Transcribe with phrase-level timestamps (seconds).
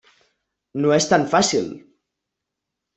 [0.79, 1.71] No és tan fàcil.